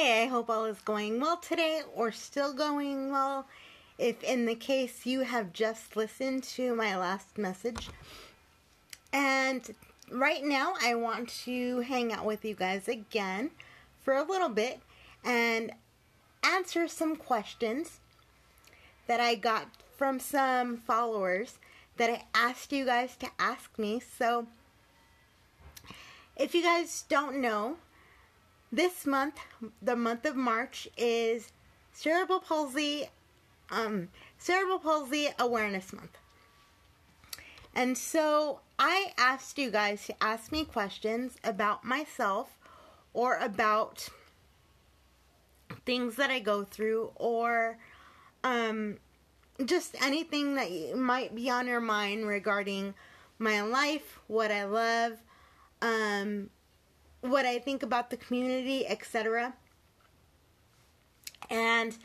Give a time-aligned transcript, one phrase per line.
[0.00, 3.48] Hey, I hope all is going well today or still going well.
[3.98, 7.88] If in the case you have just listened to my last message.
[9.12, 9.74] And
[10.08, 13.50] right now, I want to hang out with you guys again
[14.00, 14.78] for a little bit
[15.24, 15.72] and
[16.44, 17.98] answer some questions
[19.08, 21.58] that I got from some followers
[21.96, 23.98] that I asked you guys to ask me.
[23.98, 24.46] So,
[26.36, 27.78] if you guys don't know,
[28.70, 29.38] this month,
[29.80, 31.52] the month of March, is
[31.92, 33.08] cerebral palsy,
[33.70, 36.18] um, cerebral palsy awareness month.
[37.74, 42.58] And so I asked you guys to ask me questions about myself
[43.12, 44.08] or about
[45.86, 47.78] things that I go through or
[48.44, 48.98] um,
[49.64, 52.94] just anything that might be on your mind regarding
[53.38, 55.12] my life, what I love,
[55.80, 56.50] um,
[57.20, 59.54] what I think about the community, etc.
[61.50, 61.96] And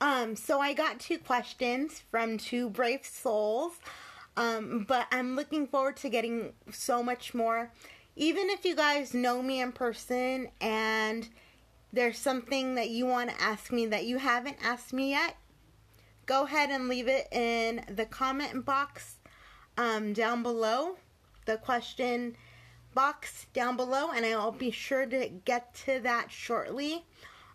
[0.00, 3.74] um, so I got two questions from two brave souls,
[4.36, 7.70] um, but I'm looking forward to getting so much more.
[8.16, 11.28] Even if you guys know me in person and
[11.92, 15.36] there's something that you want to ask me that you haven't asked me yet,
[16.26, 19.16] go ahead and leave it in the comment box
[19.76, 20.96] um, down below.
[21.46, 22.36] The question
[22.94, 27.04] box down below and I'll be sure to get to that shortly.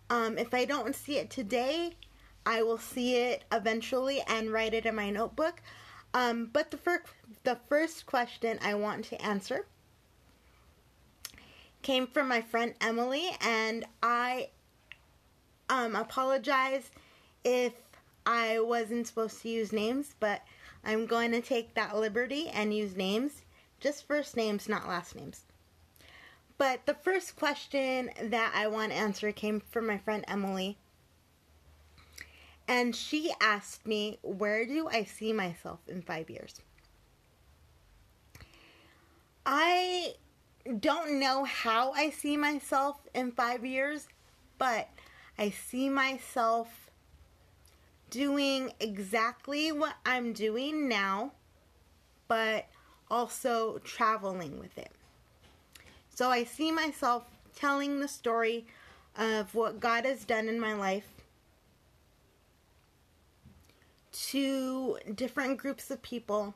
[0.09, 1.93] Um, if I don't see it today,
[2.45, 5.61] I will see it eventually and write it in my notebook.
[6.13, 7.03] Um, but the, fir-
[7.43, 9.65] the first question I want to answer
[11.81, 14.49] came from my friend Emily, and I
[15.69, 16.89] um, apologize
[17.43, 17.73] if
[18.25, 20.41] I wasn't supposed to use names, but
[20.83, 23.43] I'm going to take that liberty and use names
[23.79, 25.43] just first names, not last names.
[26.57, 30.77] But the first question that I want to answer came from my friend Emily.
[32.67, 36.61] And she asked me, Where do I see myself in five years?
[39.45, 40.15] I
[40.79, 44.07] don't know how I see myself in five years,
[44.57, 44.89] but
[45.37, 46.89] I see myself
[48.09, 51.33] doing exactly what I'm doing now,
[52.27, 52.65] but
[53.09, 54.91] also traveling with it.
[56.13, 57.23] So I see myself
[57.55, 58.65] telling the story
[59.17, 61.07] of what God has done in my life
[64.11, 66.55] to different groups of people.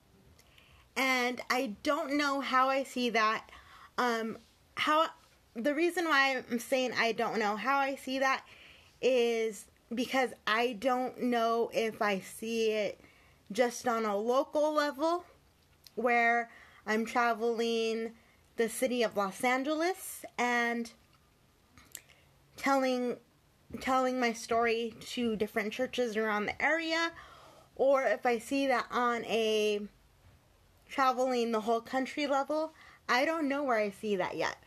[0.95, 3.49] And I don't know how I see that.
[3.97, 4.37] Um,
[4.75, 5.07] how
[5.55, 8.43] the reason why I'm saying I don't know how I see that
[9.01, 12.99] is because I don't know if I see it
[13.51, 15.25] just on a local level
[15.99, 16.49] where
[16.85, 18.11] I'm traveling
[18.55, 20.91] the city of Los Angeles and
[22.57, 23.17] telling
[23.79, 27.11] telling my story to different churches around the area
[27.75, 29.79] or if I see that on a
[30.89, 32.73] traveling the whole country level,
[33.07, 34.57] I don't know where I see that yet.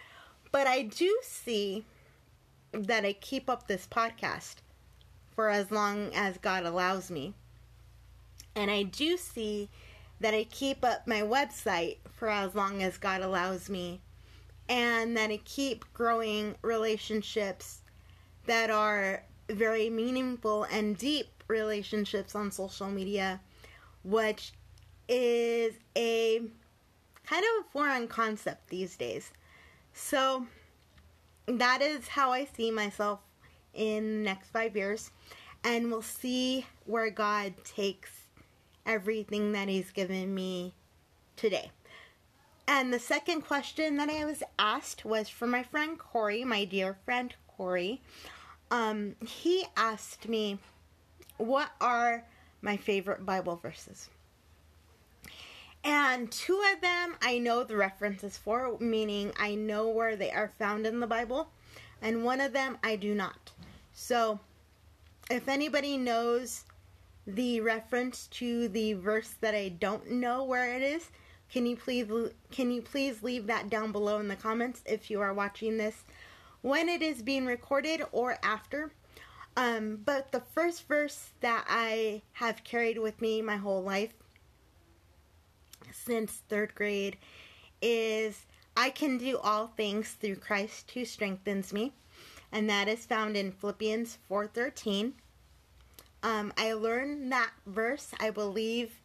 [0.50, 1.84] But I do see
[2.72, 4.56] that I keep up this podcast
[5.34, 7.34] for as long as God allows me.
[8.54, 9.68] And I do see
[10.22, 14.00] that I keep up my website for as long as God allows me,
[14.68, 17.80] and that I keep growing relationships
[18.46, 23.40] that are very meaningful and deep relationships on social media,
[24.04, 24.52] which
[25.08, 26.38] is a
[27.26, 29.32] kind of a foreign concept these days.
[29.92, 30.46] So
[31.46, 33.18] that is how I see myself
[33.74, 35.10] in the next five years,
[35.64, 38.10] and we'll see where God takes
[38.86, 40.74] everything that He's given me
[41.36, 41.70] today.
[42.66, 46.96] And the second question that I was asked was from my friend Corey, my dear
[47.04, 48.00] friend Corey.
[48.70, 50.58] Um, he asked me,
[51.36, 52.24] What are
[52.62, 54.08] my favorite Bible verses?
[55.84, 60.52] And two of them I know the references for, meaning I know where they are
[60.58, 61.50] found in the Bible,
[62.00, 63.50] and one of them I do not.
[63.92, 64.38] So
[65.28, 66.64] if anybody knows
[67.26, 71.10] the reference to the verse that I don't know where it is,
[71.50, 72.06] can you please
[72.50, 76.04] can you please leave that down below in the comments if you are watching this
[76.62, 78.92] when it is being recorded or after.
[79.56, 84.14] Um, but the first verse that I have carried with me my whole life
[85.92, 87.18] since third grade
[87.82, 88.46] is
[88.76, 91.92] I can do all things through Christ who strengthens me,
[92.50, 95.12] and that is found in Philippians 4:13.
[96.22, 99.00] Um, I learned that verse, I believe,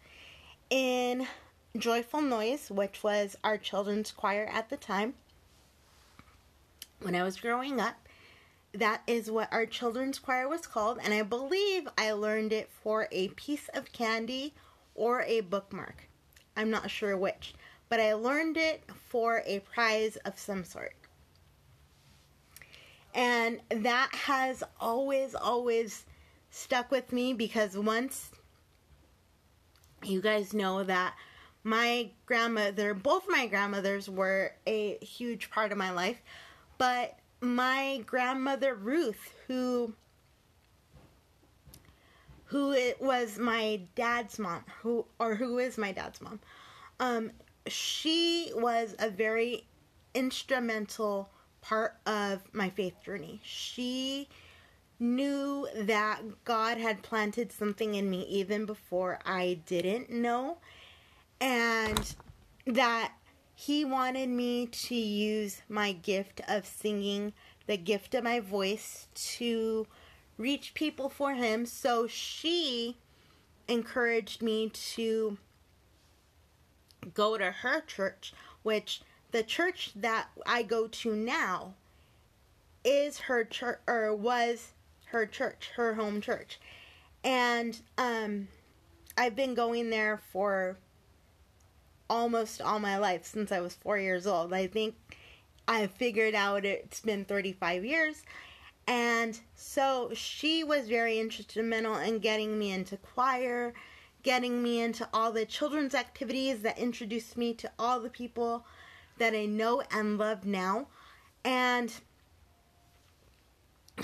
[0.69, 1.27] in
[1.75, 5.15] Joyful Noise, which was our children's choir at the time.
[7.01, 7.95] When I was growing up,
[8.73, 13.07] that is what our children's choir was called, and I believe I learned it for
[13.11, 14.53] a piece of candy
[14.93, 16.07] or a bookmark.
[16.55, 17.53] I'm not sure which,
[17.89, 20.93] but I learned it for a prize of some sort.
[23.13, 26.05] And that has always, always
[26.57, 28.31] stuck with me because once
[30.03, 31.13] you guys know that
[31.63, 36.21] my grandmother, both my grandmothers were a huge part of my life,
[36.77, 39.93] but my grandmother Ruth, who
[42.45, 46.39] who it was my dad's mom, who or who is my dad's mom,
[46.99, 47.31] um,
[47.67, 49.67] she was a very
[50.13, 51.29] instrumental
[51.61, 53.41] part of my faith journey.
[53.43, 54.29] She
[54.99, 60.57] knew that God had planted something in me even before I didn't know,
[61.39, 62.15] and
[62.65, 63.13] that
[63.53, 67.33] He wanted me to use my gift of singing,
[67.67, 69.87] the gift of my voice, to
[70.37, 71.65] reach people for Him.
[71.65, 72.97] So she
[73.67, 75.37] encouraged me to
[77.13, 78.33] go to her church,
[78.63, 79.01] which
[79.31, 81.73] the church that I go to now
[82.83, 84.73] is her church or was
[85.11, 86.59] her church, her home church.
[87.23, 88.47] And um,
[89.17, 90.77] I've been going there for
[92.09, 94.53] almost all my life since I was four years old.
[94.53, 94.95] I think
[95.67, 98.23] I figured out it's been 35 years.
[98.87, 103.73] And so she was very instrumental in getting me into choir,
[104.23, 108.65] getting me into all the children's activities that introduced me to all the people
[109.17, 110.87] that I know and love now.
[111.43, 111.93] And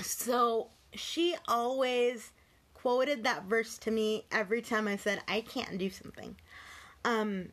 [0.02, 2.32] so she always
[2.74, 6.36] quoted that verse to me every time I said I can't do something.
[7.04, 7.50] Um,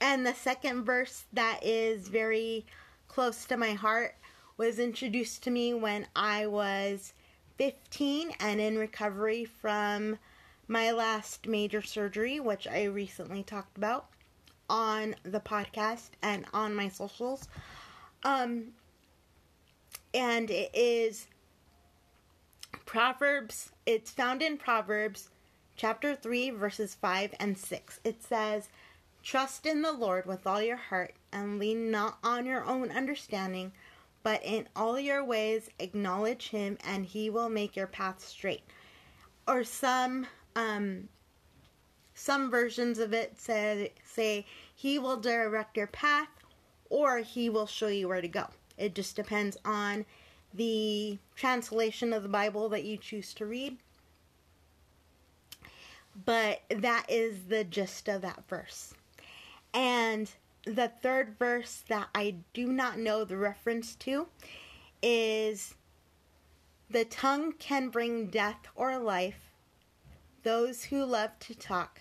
[0.00, 2.64] and the second verse that is very
[3.08, 4.14] close to my heart
[4.56, 7.12] was introduced to me when I was
[7.58, 10.18] 15 and in recovery from
[10.68, 14.06] my last major surgery, which I recently talked about
[14.70, 17.48] on the podcast and on my socials.
[18.22, 18.68] Um,
[20.14, 21.26] and it is
[22.72, 25.30] Proverbs, it's found in Proverbs
[25.76, 28.00] chapter 3, verses 5 and 6.
[28.04, 28.68] It says,
[29.22, 33.72] Trust in the Lord with all your heart and lean not on your own understanding,
[34.22, 38.62] but in all your ways acknowledge him and he will make your path straight.
[39.46, 40.26] Or some
[40.56, 41.08] um
[42.14, 46.28] some versions of it say say he will direct your path
[46.88, 48.48] or he will show you where to go.
[48.76, 50.06] It just depends on
[50.54, 53.78] the translation of the Bible that you choose to read.
[56.24, 58.94] But that is the gist of that verse.
[59.72, 60.30] And
[60.64, 64.26] the third verse that I do not know the reference to
[65.02, 65.74] is
[66.90, 69.52] the tongue can bring death or life.
[70.42, 72.00] Those who love to talk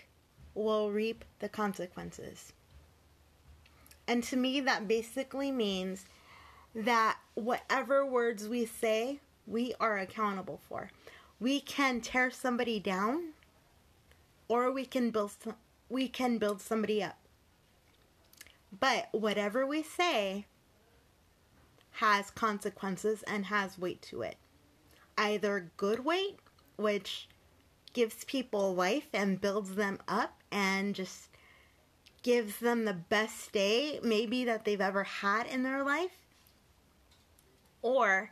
[0.55, 2.53] will reap the consequences.
[4.07, 6.05] And to me, that basically means
[6.75, 10.91] that whatever words we say, we are accountable for.
[11.39, 13.33] We can tear somebody down
[14.47, 15.31] or we can build
[15.89, 17.17] we can build somebody up.
[18.77, 20.45] But whatever we say
[21.93, 24.37] has consequences and has weight to it.
[25.17, 26.37] Either good weight,
[26.77, 27.27] which
[27.91, 31.29] gives people life and builds them up and just
[32.21, 36.28] gives them the best day maybe that they've ever had in their life
[37.81, 38.31] or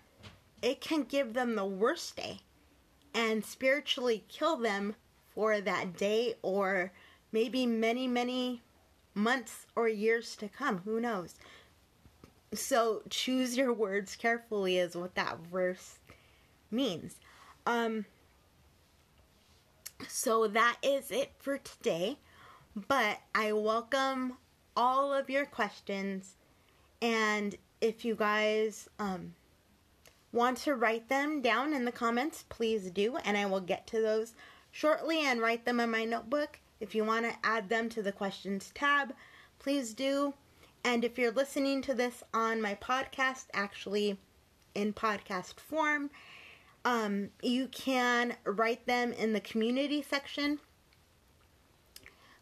[0.62, 2.40] it can give them the worst day
[3.14, 4.96] and spiritually kill them
[5.34, 6.92] for that day or
[7.32, 8.62] maybe many, many
[9.14, 10.80] months or years to come.
[10.80, 11.36] Who knows?
[12.54, 16.00] So choose your words carefully, is what that verse
[16.72, 17.16] means.
[17.66, 18.06] Um,
[20.08, 22.18] so that is it for today.
[22.88, 24.38] But I welcome
[24.76, 26.36] all of your questions.
[27.02, 29.34] And if you guys um,
[30.32, 34.02] want to write them down in the comments, please do, and I will get to
[34.02, 34.34] those
[34.72, 36.60] shortly and write them in my notebook.
[36.80, 39.14] If you want to add them to the questions tab,
[39.60, 40.34] please do.
[40.84, 44.18] And if you're listening to this on my podcast, actually
[44.76, 46.10] in podcast form,
[46.86, 50.60] um, you can write them in the community section.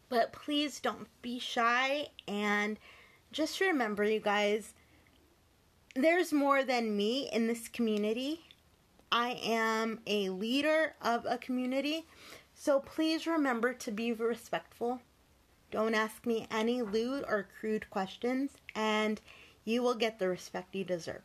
[0.08, 2.78] But please don't be shy and
[3.32, 4.74] just remember, you guys,
[5.96, 8.40] there's more than me in this community.
[9.10, 12.06] I am a leader of a community,
[12.54, 15.00] so please remember to be respectful.
[15.70, 19.20] Don't ask me any lewd or crude questions, and
[19.64, 21.22] you will get the respect you deserve.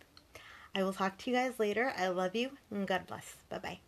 [0.74, 1.94] I will talk to you guys later.
[1.98, 3.36] I love you, and God bless.
[3.50, 3.80] Bye bye.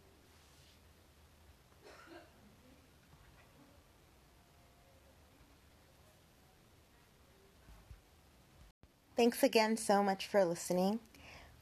[9.16, 11.00] Thanks again so much for listening.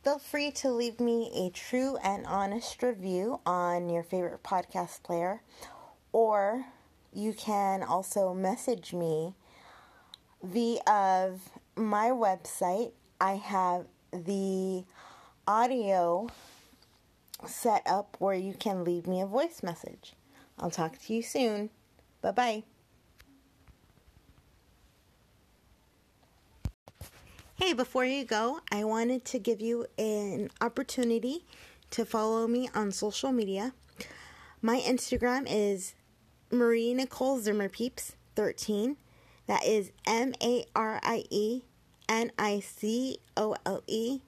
[0.03, 5.41] Feel free to leave me a true and honest review on your favorite podcast player,
[6.13, 6.65] or
[7.13, 9.35] you can also message me
[10.41, 11.33] via
[11.75, 12.93] my website.
[13.19, 14.85] I have the
[15.45, 16.29] audio
[17.45, 20.13] set up where you can leave me a voice message.
[20.57, 21.69] I'll talk to you soon.
[22.21, 22.63] Bye bye.
[27.61, 31.45] Hey, before you go, I wanted to give you an opportunity
[31.91, 33.73] to follow me on social media.
[34.63, 35.93] My Instagram is
[36.51, 38.97] Marie Nicole Zimmer Peeps 13.
[39.45, 41.61] That is M A R I E
[42.09, 44.21] N I C O L E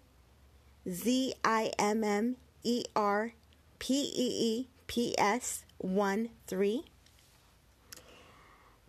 [0.88, 3.34] Z I M M E R
[3.80, 4.28] P E
[4.62, 6.84] E P S 1 3.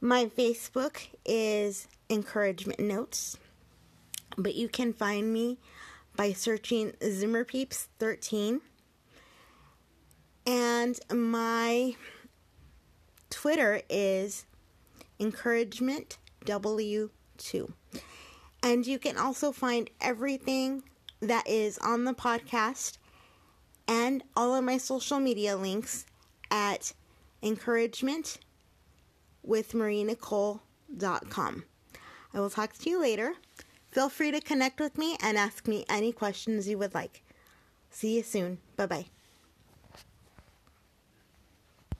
[0.02, 3.38] My Facebook is Encouragement Notes
[4.36, 5.58] but you can find me
[6.16, 8.60] by searching Zimmer Peeps 13.
[10.46, 11.96] And my
[13.30, 14.46] Twitter is
[15.18, 17.72] Encouragement W2.
[18.62, 20.82] And you can also find everything
[21.20, 22.98] that is on the podcast
[23.86, 26.06] and all of my social media links
[26.50, 26.92] at
[27.42, 28.38] encouragement
[29.42, 31.64] with marienicole.com.
[32.32, 33.34] I will talk to you later.
[33.94, 37.22] Feel free to connect with me and ask me any questions you would like.
[37.90, 38.58] See you soon.
[38.76, 39.06] Bye bye.